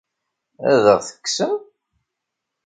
[0.71, 1.57] Ad aɣ-t-kksen?